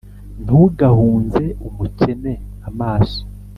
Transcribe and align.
Ntugahunze 0.43 1.43
umukene 1.67 2.33
amaso, 2.69 3.19